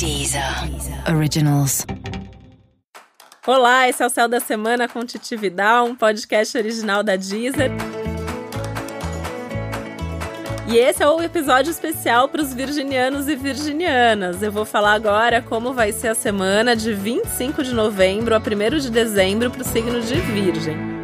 Deezer 0.00 0.42
Originals. 1.14 1.84
Olá, 3.46 3.86
esse 3.86 4.02
é 4.02 4.06
o 4.06 4.08
Céu 4.08 4.26
da 4.26 4.40
Semana 4.40 4.88
com 4.88 5.04
Titi 5.04 5.36
Vidal, 5.36 5.84
um 5.84 5.94
podcast 5.94 6.56
original 6.56 7.02
da 7.02 7.16
Deezer. 7.16 7.70
E 10.66 10.78
esse 10.78 11.02
é 11.02 11.06
o 11.06 11.20
episódio 11.20 11.70
especial 11.70 12.30
para 12.30 12.40
os 12.40 12.54
virginianos 12.54 13.28
e 13.28 13.36
virginianas. 13.36 14.42
Eu 14.42 14.50
vou 14.50 14.64
falar 14.64 14.94
agora 14.94 15.42
como 15.42 15.74
vai 15.74 15.92
ser 15.92 16.08
a 16.08 16.14
semana 16.14 16.74
de 16.74 16.94
25 16.94 17.62
de 17.62 17.74
novembro 17.74 18.34
a 18.34 18.38
1 18.38 18.78
de 18.78 18.90
dezembro 18.90 19.50
para 19.50 19.60
o 19.60 19.64
signo 19.66 20.00
de 20.00 20.14
Virgem 20.14 20.99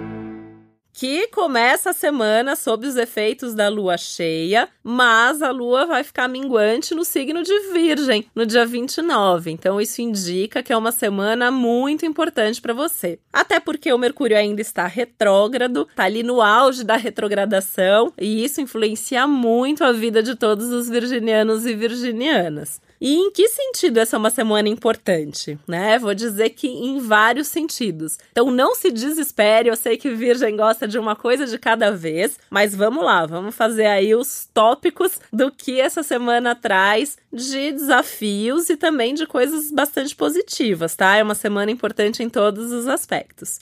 que 0.96 1.28
começa 1.28 1.90
a 1.90 1.92
semana 1.92 2.56
sob 2.56 2.86
os 2.86 2.96
efeitos 2.96 3.54
da 3.54 3.68
lua 3.68 3.98
cheia, 3.98 4.66
mas 4.82 5.42
a 5.42 5.50
lua 5.50 5.84
vai 5.84 6.02
ficar 6.02 6.26
minguante 6.26 6.94
no 6.94 7.04
signo 7.04 7.42
de 7.42 7.52
Virgem 7.70 8.24
no 8.34 8.46
dia 8.46 8.64
29. 8.64 9.50
Então 9.50 9.78
isso 9.78 10.00
indica 10.00 10.62
que 10.62 10.72
é 10.72 10.76
uma 10.76 10.90
semana 10.90 11.50
muito 11.50 12.06
importante 12.06 12.62
para 12.62 12.72
você. 12.72 13.18
Até 13.30 13.60
porque 13.60 13.92
o 13.92 13.98
Mercúrio 13.98 14.38
ainda 14.38 14.62
está 14.62 14.86
retrógrado, 14.86 15.86
está 15.90 16.04
ali 16.04 16.22
no 16.22 16.40
auge 16.40 16.82
da 16.82 16.96
retrogradação, 16.96 18.10
e 18.18 18.42
isso 18.42 18.62
influencia 18.62 19.26
muito 19.26 19.84
a 19.84 19.92
vida 19.92 20.22
de 20.22 20.34
todos 20.34 20.70
os 20.70 20.88
virginianos 20.88 21.66
e 21.66 21.74
virginianas. 21.74 22.80
E 23.00 23.14
em 23.14 23.30
que 23.30 23.48
sentido 23.48 23.98
essa 23.98 24.16
é 24.16 24.18
uma 24.18 24.30
semana 24.30 24.68
importante, 24.68 25.58
né? 25.66 25.98
Vou 25.98 26.14
dizer 26.14 26.50
que 26.50 26.66
em 26.66 26.98
vários 26.98 27.48
sentidos. 27.48 28.18
Então 28.32 28.50
não 28.50 28.74
se 28.74 28.90
desespere, 28.90 29.68
eu 29.68 29.76
sei 29.76 29.96
que 29.96 30.10
Virgem 30.10 30.56
gosta 30.56 30.88
de 30.88 30.98
uma 30.98 31.14
coisa 31.14 31.46
de 31.46 31.58
cada 31.58 31.90
vez, 31.90 32.38
mas 32.50 32.74
vamos 32.74 33.04
lá, 33.04 33.26
vamos 33.26 33.54
fazer 33.54 33.86
aí 33.86 34.14
os 34.14 34.48
tópicos 34.52 35.20
do 35.32 35.50
que 35.50 35.80
essa 35.80 36.02
semana 36.02 36.54
traz 36.54 37.18
de 37.32 37.72
desafios 37.72 38.70
e 38.70 38.76
também 38.76 39.14
de 39.14 39.26
coisas 39.26 39.70
bastante 39.70 40.14
positivas, 40.16 40.94
tá? 40.94 41.16
É 41.16 41.22
uma 41.22 41.34
semana 41.34 41.70
importante 41.70 42.22
em 42.22 42.28
todos 42.28 42.72
os 42.72 42.86
aspectos. 42.86 43.60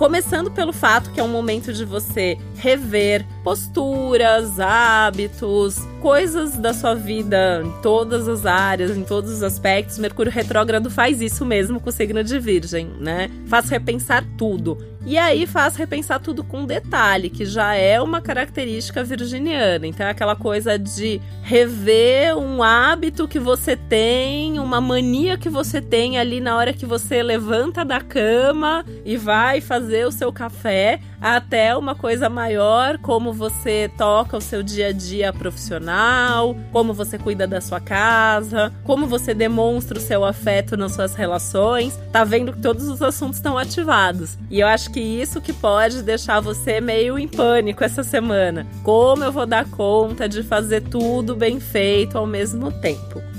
Começando 0.00 0.50
pelo 0.50 0.72
fato 0.72 1.12
que 1.12 1.20
é 1.20 1.22
um 1.22 1.28
momento 1.28 1.74
de 1.74 1.84
você 1.84 2.38
rever 2.60 3.24
posturas, 3.42 4.60
hábitos, 4.60 5.78
coisas 6.00 6.56
da 6.56 6.74
sua 6.74 6.94
vida 6.94 7.62
em 7.64 7.82
todas 7.82 8.28
as 8.28 8.44
áreas, 8.44 8.96
em 8.96 9.02
todos 9.02 9.30
os 9.30 9.42
aspectos. 9.42 9.98
Mercúrio 9.98 10.30
retrógrado 10.30 10.90
faz 10.90 11.20
isso 11.20 11.44
mesmo 11.44 11.80
com 11.80 11.88
o 11.88 11.92
signo 11.92 12.22
de 12.22 12.38
Virgem, 12.38 12.86
né? 13.00 13.30
Faz 13.46 13.68
repensar 13.70 14.24
tudo. 14.36 14.78
E 15.06 15.16
aí 15.16 15.46
faz 15.46 15.76
repensar 15.76 16.20
tudo 16.20 16.44
com 16.44 16.66
detalhe, 16.66 17.30
que 17.30 17.46
já 17.46 17.74
é 17.74 18.00
uma 18.00 18.20
característica 18.20 19.02
virginiana. 19.02 19.86
Então 19.86 20.06
é 20.06 20.10
aquela 20.10 20.36
coisa 20.36 20.78
de 20.78 21.20
rever 21.42 22.36
um 22.36 22.62
hábito 22.62 23.26
que 23.26 23.38
você 23.38 23.76
tem, 23.76 24.58
uma 24.58 24.78
mania 24.78 25.38
que 25.38 25.48
você 25.48 25.80
tem 25.80 26.18
ali 26.18 26.38
na 26.38 26.54
hora 26.54 26.74
que 26.74 26.84
você 26.84 27.22
levanta 27.22 27.82
da 27.82 28.00
cama 28.00 28.84
e 29.02 29.16
vai 29.16 29.62
fazer 29.62 30.06
o 30.06 30.12
seu 30.12 30.30
café, 30.30 31.00
até 31.18 31.74
uma 31.74 31.94
coisa 31.94 32.28
maior, 32.50 32.98
como 32.98 33.32
você 33.32 33.88
toca 33.96 34.36
o 34.36 34.40
seu 34.40 34.60
dia 34.60 34.88
a 34.88 34.92
dia 34.92 35.32
profissional, 35.32 36.56
como 36.72 36.92
você 36.92 37.16
cuida 37.16 37.46
da 37.46 37.60
sua 37.60 37.80
casa, 37.80 38.72
como 38.82 39.06
você 39.06 39.32
demonstra 39.32 39.98
o 39.98 40.00
seu 40.00 40.24
afeto 40.24 40.76
nas 40.76 40.92
suas 40.92 41.14
relações. 41.14 41.96
Tá 42.10 42.24
vendo 42.24 42.52
que 42.52 42.60
todos 42.60 42.88
os 42.88 43.00
assuntos 43.00 43.36
estão 43.36 43.56
ativados. 43.56 44.36
E 44.50 44.58
eu 44.58 44.66
acho 44.66 44.90
que 44.90 45.00
isso 45.00 45.40
que 45.40 45.52
pode 45.52 46.02
deixar 46.02 46.40
você 46.40 46.80
meio 46.80 47.16
em 47.18 47.28
pânico 47.28 47.84
essa 47.84 48.02
semana. 48.02 48.66
Como 48.82 49.22
eu 49.22 49.30
vou 49.30 49.46
dar 49.46 49.64
conta 49.70 50.28
de 50.28 50.42
fazer 50.42 50.80
tudo 50.82 51.36
bem 51.36 51.60
feito 51.60 52.18
ao 52.18 52.26
mesmo 52.26 52.72
tempo? 52.72 53.29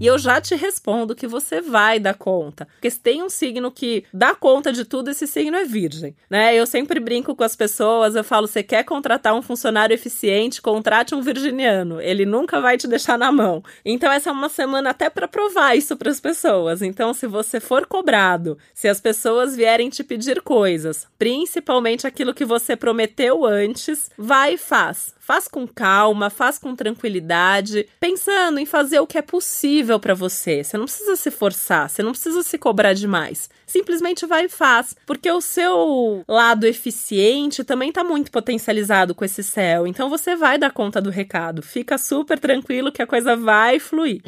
E 0.00 0.06
eu 0.06 0.18
já 0.18 0.40
te 0.40 0.54
respondo 0.54 1.14
que 1.14 1.26
você 1.26 1.60
vai 1.60 1.98
dar 1.98 2.14
conta. 2.14 2.66
Porque 2.74 2.90
se 2.90 3.00
tem 3.00 3.22
um 3.22 3.28
signo 3.28 3.70
que 3.70 4.04
dá 4.12 4.34
conta 4.34 4.72
de 4.72 4.84
tudo, 4.84 5.10
esse 5.10 5.26
signo 5.26 5.56
é 5.56 5.64
virgem, 5.64 6.14
né? 6.30 6.54
Eu 6.54 6.66
sempre 6.66 7.00
brinco 7.00 7.34
com 7.34 7.44
as 7.44 7.56
pessoas, 7.56 8.14
eu 8.14 8.24
falo, 8.24 8.46
você 8.46 8.62
quer 8.62 8.84
contratar 8.84 9.34
um 9.34 9.42
funcionário 9.42 9.94
eficiente, 9.94 10.62
contrate 10.62 11.14
um 11.14 11.20
virginiano. 11.20 12.00
Ele 12.00 12.24
nunca 12.24 12.60
vai 12.60 12.76
te 12.76 12.86
deixar 12.86 13.18
na 13.18 13.32
mão. 13.32 13.62
Então 13.84 14.10
essa 14.10 14.30
é 14.30 14.32
uma 14.32 14.48
semana 14.48 14.90
até 14.90 15.10
para 15.10 15.26
provar 15.26 15.76
isso 15.76 15.96
para 15.96 16.10
as 16.10 16.20
pessoas. 16.20 16.82
Então 16.82 17.12
se 17.12 17.26
você 17.26 17.60
for 17.60 17.86
cobrado, 17.86 18.56
se 18.72 18.88
as 18.88 19.00
pessoas 19.00 19.56
vierem 19.56 19.90
te 19.90 20.04
pedir 20.04 20.40
coisas, 20.42 21.06
principalmente 21.18 22.06
aquilo 22.06 22.34
que 22.34 22.44
você 22.44 22.76
prometeu 22.76 23.44
antes, 23.44 24.10
vai 24.16 24.54
e 24.54 24.58
faz. 24.58 25.17
Faz 25.28 25.46
com 25.46 25.68
calma, 25.68 26.30
faz 26.30 26.58
com 26.58 26.74
tranquilidade, 26.74 27.86
pensando 28.00 28.58
em 28.58 28.64
fazer 28.64 28.98
o 28.98 29.06
que 29.06 29.18
é 29.18 29.20
possível 29.20 30.00
para 30.00 30.14
você. 30.14 30.64
Você 30.64 30.78
não 30.78 30.86
precisa 30.86 31.16
se 31.16 31.30
forçar, 31.30 31.90
você 31.90 32.02
não 32.02 32.12
precisa 32.12 32.42
se 32.42 32.56
cobrar 32.56 32.94
demais. 32.94 33.50
Simplesmente 33.66 34.24
vai 34.24 34.46
e 34.46 34.48
faz, 34.48 34.96
porque 35.04 35.30
o 35.30 35.42
seu 35.42 36.24
lado 36.26 36.64
eficiente 36.64 37.62
também 37.62 37.90
está 37.90 38.02
muito 38.02 38.30
potencializado 38.30 39.14
com 39.14 39.22
esse 39.22 39.42
céu. 39.42 39.86
Então 39.86 40.08
você 40.08 40.34
vai 40.34 40.56
dar 40.56 40.72
conta 40.72 40.98
do 40.98 41.10
recado. 41.10 41.60
Fica 41.60 41.98
super 41.98 42.38
tranquilo 42.38 42.90
que 42.90 43.02
a 43.02 43.06
coisa 43.06 43.36
vai 43.36 43.78
fluir. 43.78 44.22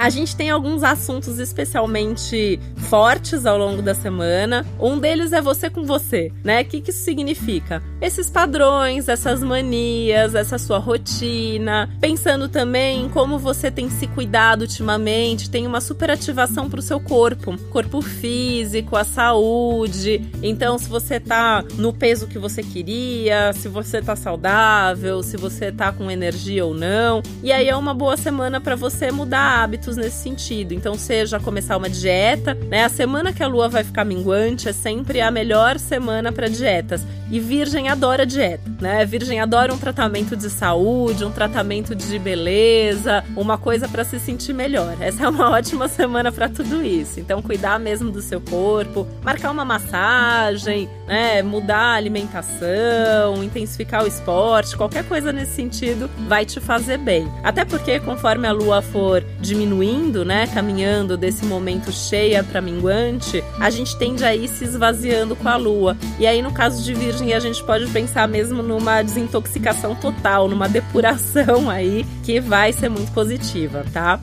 A 0.00 0.08
gente 0.08 0.34
tem 0.34 0.48
alguns 0.48 0.82
assuntos 0.82 1.38
especialmente 1.38 2.58
fortes 2.88 3.44
ao 3.44 3.58
longo 3.58 3.82
da 3.82 3.94
semana. 3.94 4.64
Um 4.80 4.98
deles 4.98 5.30
é 5.30 5.42
você 5.42 5.68
com 5.68 5.84
você, 5.84 6.32
né? 6.42 6.62
O 6.62 6.64
que, 6.64 6.80
que 6.80 6.90
isso 6.90 7.04
significa? 7.04 7.82
Esses 8.00 8.30
padrões, 8.30 9.10
essas 9.10 9.42
manias, 9.42 10.34
essa 10.34 10.56
sua 10.56 10.78
rotina. 10.78 11.86
Pensando 12.00 12.48
também 12.48 13.04
em 13.04 13.10
como 13.10 13.38
você 13.38 13.70
tem 13.70 13.90
se 13.90 14.06
cuidado 14.06 14.62
ultimamente, 14.62 15.50
tem 15.50 15.66
uma 15.66 15.82
superativação 15.82 16.70
para 16.70 16.80
o 16.80 16.82
seu 16.82 16.98
corpo, 16.98 17.58
corpo 17.70 18.00
físico, 18.00 18.96
a 18.96 19.04
saúde. 19.04 20.26
Então, 20.42 20.78
se 20.78 20.88
você 20.88 21.20
tá 21.20 21.62
no 21.76 21.92
peso 21.92 22.26
que 22.26 22.38
você 22.38 22.62
queria, 22.62 23.52
se 23.52 23.68
você 23.68 24.00
tá 24.00 24.16
saudável, 24.16 25.22
se 25.22 25.36
você 25.36 25.70
tá 25.70 25.92
com 25.92 26.10
energia 26.10 26.64
ou 26.64 26.72
não. 26.72 27.22
E 27.42 27.52
aí 27.52 27.68
é 27.68 27.76
uma 27.76 27.92
boa 27.92 28.16
semana 28.16 28.62
para 28.62 28.74
você 28.74 29.12
mudar 29.12 29.62
hábitos 29.62 29.89
hábitos 29.90 29.96
nesse 29.96 30.22
sentido. 30.22 30.72
Então, 30.72 30.94
seja 30.94 31.40
começar 31.40 31.76
uma 31.76 31.90
dieta, 31.90 32.54
né? 32.54 32.84
A 32.84 32.88
semana 32.88 33.32
que 33.32 33.42
a 33.42 33.46
lua 33.46 33.68
vai 33.68 33.82
ficar 33.82 34.04
minguante 34.04 34.68
é 34.68 34.72
sempre 34.72 35.20
a 35.20 35.30
melhor 35.30 35.78
semana 35.78 36.32
para 36.32 36.48
dietas. 36.48 37.04
E 37.30 37.38
Virgem 37.38 37.88
adora 37.88 38.26
dieta, 38.26 38.62
né? 38.80 39.04
Virgem 39.04 39.40
adora 39.40 39.72
um 39.72 39.78
tratamento 39.78 40.36
de 40.36 40.50
saúde, 40.50 41.24
um 41.24 41.30
tratamento 41.30 41.94
de 41.94 42.18
beleza, 42.18 43.24
uma 43.36 43.56
coisa 43.56 43.88
para 43.88 44.04
se 44.04 44.18
sentir 44.18 44.52
melhor. 44.52 44.96
Essa 45.00 45.24
é 45.24 45.28
uma 45.28 45.50
ótima 45.54 45.86
semana 45.88 46.32
para 46.32 46.48
tudo 46.48 46.84
isso. 46.84 47.20
Então, 47.20 47.40
cuidar 47.40 47.78
mesmo 47.78 48.10
do 48.10 48.20
seu 48.20 48.40
corpo, 48.40 49.06
marcar 49.22 49.50
uma 49.50 49.64
massagem, 49.64 50.88
né? 51.06 51.42
Mudar 51.42 51.78
a 51.78 51.94
alimentação, 51.94 53.42
intensificar 53.42 54.04
o 54.04 54.08
esporte, 54.08 54.76
qualquer 54.76 55.04
coisa 55.04 55.32
nesse 55.32 55.54
sentido 55.54 56.10
vai 56.26 56.44
te 56.44 56.60
fazer 56.60 56.98
bem. 56.98 57.30
Até 57.44 57.64
porque 57.64 58.00
conforme 58.00 58.48
a 58.48 58.52
lua 58.52 58.82
for 58.82 59.22
diminuindo, 59.40 59.79
né, 59.80 60.46
caminhando 60.46 61.16
desse 61.16 61.44
momento 61.44 61.90
cheia 61.90 62.44
para 62.44 62.60
minguante, 62.60 63.42
a 63.58 63.70
gente 63.70 63.96
tende 63.96 64.24
a 64.24 64.34
ir 64.34 64.48
se 64.48 64.64
esvaziando 64.64 65.34
com 65.34 65.48
a 65.48 65.56
lua. 65.56 65.96
E 66.18 66.26
aí 66.26 66.42
no 66.42 66.52
caso 66.52 66.82
de 66.82 66.92
Virgem 66.92 67.32
a 67.32 67.40
gente 67.40 67.62
pode 67.64 67.86
pensar 67.90 68.28
mesmo 68.28 68.62
numa 68.62 69.02
desintoxicação 69.02 69.94
total, 69.94 70.48
numa 70.48 70.68
depuração 70.68 71.68
aí 71.70 72.04
que 72.24 72.40
vai 72.40 72.72
ser 72.72 72.88
muito 72.88 73.12
positiva, 73.12 73.84
tá? 73.92 74.20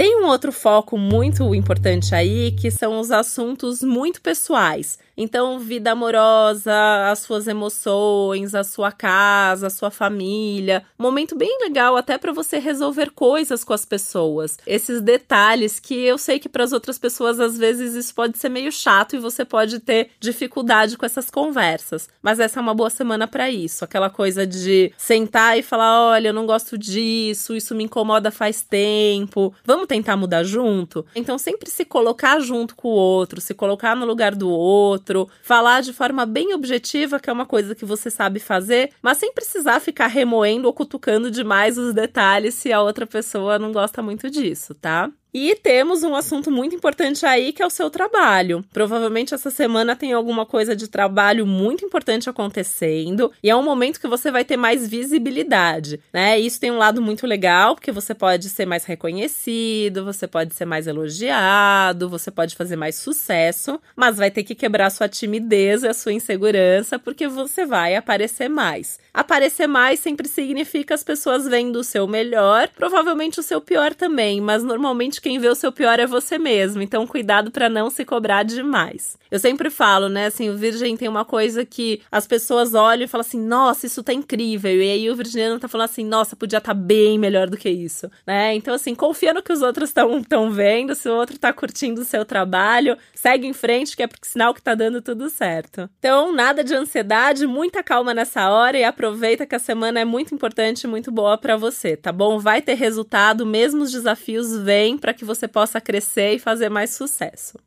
Tem 0.00 0.16
um 0.16 0.24
outro 0.24 0.50
foco 0.50 0.96
muito 0.96 1.54
importante 1.54 2.14
aí, 2.14 2.52
que 2.52 2.70
são 2.70 2.98
os 3.00 3.10
assuntos 3.10 3.82
muito 3.82 4.22
pessoais. 4.22 4.98
Então, 5.22 5.58
vida 5.58 5.92
amorosa, 5.92 6.72
as 7.10 7.18
suas 7.18 7.46
emoções, 7.46 8.54
a 8.54 8.64
sua 8.64 8.90
casa, 8.90 9.66
a 9.66 9.70
sua 9.70 9.90
família. 9.90 10.82
Momento 10.96 11.36
bem 11.36 11.58
legal 11.60 11.94
até 11.94 12.16
para 12.16 12.32
você 12.32 12.58
resolver 12.58 13.10
coisas 13.10 13.62
com 13.62 13.74
as 13.74 13.84
pessoas. 13.84 14.56
Esses 14.66 15.02
detalhes 15.02 15.78
que 15.78 15.94
eu 15.94 16.16
sei 16.16 16.38
que 16.38 16.48
para 16.48 16.64
as 16.64 16.72
outras 16.72 16.98
pessoas 16.98 17.38
às 17.38 17.58
vezes 17.58 17.94
isso 17.94 18.14
pode 18.14 18.38
ser 18.38 18.48
meio 18.48 18.72
chato 18.72 19.14
e 19.14 19.18
você 19.18 19.44
pode 19.44 19.80
ter 19.80 20.08
dificuldade 20.18 20.96
com 20.96 21.04
essas 21.04 21.28
conversas. 21.28 22.08
Mas 22.22 22.40
essa 22.40 22.58
é 22.58 22.62
uma 22.62 22.72
boa 22.72 22.88
semana 22.88 23.28
para 23.28 23.50
isso. 23.50 23.84
Aquela 23.84 24.08
coisa 24.08 24.46
de 24.46 24.90
sentar 24.96 25.58
e 25.58 25.62
falar: 25.62 26.12
olha, 26.12 26.28
eu 26.28 26.34
não 26.34 26.46
gosto 26.46 26.78
disso, 26.78 27.54
isso 27.54 27.74
me 27.74 27.84
incomoda 27.84 28.30
faz 28.30 28.62
tempo. 28.62 29.54
Vamos 29.66 29.86
tentar 29.86 30.16
mudar 30.16 30.44
junto? 30.44 31.04
Então, 31.14 31.36
sempre 31.36 31.68
se 31.68 31.84
colocar 31.84 32.40
junto 32.40 32.74
com 32.74 32.88
o 32.88 32.92
outro, 32.92 33.38
se 33.38 33.52
colocar 33.52 33.94
no 33.94 34.06
lugar 34.06 34.34
do 34.34 34.48
outro, 34.48 35.09
falar 35.42 35.80
de 35.82 35.92
forma 35.92 36.24
bem 36.26 36.54
objetiva, 36.54 37.18
que 37.20 37.28
é 37.30 37.32
uma 37.32 37.46
coisa 37.46 37.74
que 37.74 37.84
você 37.84 38.10
sabe 38.10 38.40
fazer, 38.40 38.90
mas 39.02 39.18
sem 39.18 39.32
precisar 39.32 39.80
ficar 39.80 40.06
remoendo 40.06 40.66
ou 40.66 40.72
cutucando 40.74 41.30
demais 41.30 41.78
os 41.78 41.92
detalhes 41.94 42.54
se 42.54 42.72
a 42.72 42.80
outra 42.82 43.06
pessoa 43.06 43.58
não 43.58 43.72
gosta 43.72 44.02
muito 44.02 44.30
disso, 44.30 44.74
tá? 44.74 45.10
E 45.32 45.54
temos 45.54 46.02
um 46.02 46.16
assunto 46.16 46.50
muito 46.50 46.74
importante 46.74 47.24
aí 47.24 47.52
que 47.52 47.62
é 47.62 47.66
o 47.66 47.70
seu 47.70 47.88
trabalho. 47.88 48.64
Provavelmente 48.72 49.32
essa 49.32 49.50
semana 49.50 49.94
tem 49.94 50.12
alguma 50.12 50.44
coisa 50.44 50.74
de 50.74 50.88
trabalho 50.88 51.46
muito 51.46 51.84
importante 51.84 52.28
acontecendo 52.28 53.30
e 53.42 53.48
é 53.48 53.54
um 53.54 53.62
momento 53.62 54.00
que 54.00 54.08
você 54.08 54.30
vai 54.30 54.44
ter 54.44 54.56
mais 54.56 54.88
visibilidade, 54.88 56.00
né? 56.12 56.38
Isso 56.38 56.58
tem 56.58 56.70
um 56.72 56.78
lado 56.78 57.00
muito 57.00 57.26
legal, 57.26 57.76
porque 57.76 57.92
você 57.92 58.12
pode 58.12 58.48
ser 58.48 58.66
mais 58.66 58.84
reconhecido, 58.84 60.04
você 60.04 60.26
pode 60.26 60.52
ser 60.54 60.64
mais 60.64 60.88
elogiado, 60.88 62.08
você 62.08 62.30
pode 62.30 62.56
fazer 62.56 62.74
mais 62.74 62.96
sucesso, 62.96 63.80
mas 63.94 64.16
vai 64.16 64.30
ter 64.32 64.42
que 64.42 64.54
quebrar 64.54 64.90
sua 64.90 65.08
timidez 65.08 65.84
e 65.84 65.88
a 65.88 65.94
sua 65.94 66.12
insegurança 66.12 66.98
porque 66.98 67.28
você 67.28 67.64
vai 67.64 67.94
aparecer 67.94 68.48
mais. 68.48 68.98
Aparecer 69.14 69.66
mais 69.66 70.00
sempre 70.00 70.26
significa 70.26 70.94
as 70.94 71.04
pessoas 71.04 71.46
vendo 71.46 71.76
o 71.76 71.84
seu 71.84 72.06
melhor, 72.06 72.68
provavelmente 72.68 73.38
o 73.38 73.42
seu 73.42 73.60
pior 73.60 73.94
também, 73.94 74.40
mas 74.40 74.64
normalmente 74.64 75.19
quem 75.20 75.38
vê 75.38 75.48
o 75.48 75.54
seu 75.54 75.70
pior 75.70 75.98
é 75.98 76.06
você 76.06 76.38
mesmo. 76.38 76.82
Então, 76.82 77.06
cuidado 77.06 77.50
para 77.50 77.68
não 77.68 77.90
se 77.90 78.04
cobrar 78.04 78.42
demais. 78.42 79.18
Eu 79.30 79.38
sempre 79.38 79.70
falo, 79.70 80.08
né? 80.08 80.26
Assim, 80.26 80.50
o 80.50 80.56
Virgem 80.56 80.96
tem 80.96 81.08
uma 81.08 81.24
coisa 81.24 81.64
que 81.64 82.02
as 82.10 82.26
pessoas 82.26 82.74
olham 82.74 83.04
e 83.04 83.08
falam 83.08 83.22
assim: 83.22 83.40
nossa, 83.40 83.86
isso 83.86 84.02
tá 84.02 84.12
incrível. 84.12 84.72
E 84.72 84.90
aí 84.90 85.10
o 85.10 85.14
Virginiano 85.14 85.60
tá 85.60 85.68
falando 85.68 85.88
assim: 85.88 86.04
nossa, 86.04 86.34
podia 86.34 86.58
estar 86.58 86.74
tá 86.74 86.80
bem 86.80 87.18
melhor 87.18 87.48
do 87.48 87.56
que 87.56 87.70
isso, 87.70 88.10
né? 88.26 88.54
Então, 88.54 88.74
assim, 88.74 88.94
confia 88.94 89.32
no 89.32 89.42
que 89.42 89.52
os 89.52 89.62
outros 89.62 89.90
estão 89.90 90.50
vendo. 90.50 90.94
Se 90.94 91.08
o 91.08 91.14
outro 91.14 91.38
tá 91.38 91.52
curtindo 91.52 92.00
o 92.00 92.04
seu 92.04 92.24
trabalho, 92.24 92.96
segue 93.14 93.46
em 93.46 93.52
frente, 93.52 93.96
que 93.96 94.02
é 94.02 94.08
sinal 94.22 94.52
que 94.52 94.62
tá 94.62 94.74
dando 94.74 95.00
tudo 95.00 95.30
certo. 95.30 95.88
Então, 95.98 96.32
nada 96.32 96.64
de 96.64 96.74
ansiedade, 96.74 97.46
muita 97.46 97.82
calma 97.82 98.12
nessa 98.12 98.50
hora 98.50 98.78
e 98.78 98.84
aproveita 98.84 99.46
que 99.46 99.54
a 99.54 99.58
semana 99.58 100.00
é 100.00 100.04
muito 100.04 100.34
importante 100.34 100.84
e 100.84 100.86
muito 100.86 101.12
boa 101.12 101.38
para 101.38 101.56
você, 101.56 101.96
tá 101.96 102.10
bom? 102.10 102.38
Vai 102.38 102.60
ter 102.62 102.74
resultado, 102.74 103.46
mesmo 103.46 103.82
os 103.82 103.92
desafios 103.92 104.56
vêm 104.58 104.98
para 104.98 105.09
que 105.12 105.24
você 105.24 105.46
possa 105.48 105.80
crescer 105.80 106.34
e 106.34 106.38
fazer 106.38 106.68
mais 106.68 106.90
sucesso. 106.90 107.58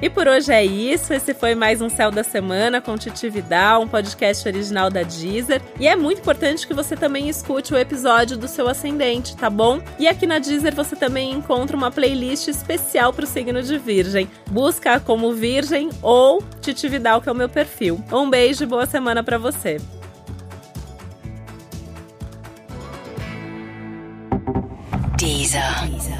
E 0.00 0.10
por 0.10 0.28
hoje 0.28 0.52
é 0.52 0.62
isso. 0.62 1.14
Esse 1.14 1.32
foi 1.32 1.54
mais 1.54 1.80
um 1.80 1.88
Céu 1.88 2.10
da 2.10 2.22
Semana 2.22 2.82
com 2.82 2.98
Titi 2.98 3.30
Vidal, 3.30 3.82
um 3.82 3.88
podcast 3.88 4.46
original 4.46 4.90
da 4.90 5.02
Deezer. 5.02 5.62
E 5.80 5.88
é 5.88 5.96
muito 5.96 6.20
importante 6.20 6.66
que 6.66 6.74
você 6.74 6.94
também 6.94 7.30
escute 7.30 7.72
o 7.72 7.78
episódio 7.78 8.36
do 8.36 8.46
seu 8.46 8.68
ascendente, 8.68 9.34
tá 9.36 9.48
bom? 9.48 9.80
E 9.98 10.06
aqui 10.06 10.26
na 10.26 10.38
Deezer 10.38 10.74
você 10.74 10.94
também 10.94 11.32
encontra 11.32 11.76
uma 11.76 11.90
playlist 11.90 12.48
especial 12.48 13.12
para 13.12 13.24
o 13.24 13.28
signo 13.28 13.62
de 13.62 13.78
Virgem. 13.78 14.28
Busca 14.50 15.00
como 15.00 15.32
Virgem 15.32 15.88
ou 16.02 16.42
Titi 16.60 16.88
Vidal, 16.88 17.22
que 17.22 17.30
é 17.30 17.32
o 17.32 17.36
meu 17.36 17.48
perfil. 17.48 17.98
Um 18.12 18.28
beijo 18.28 18.64
e 18.64 18.66
boa 18.66 18.84
semana 18.84 19.24
para 19.24 19.38
você. 19.38 19.78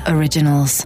Originals. 0.07 0.85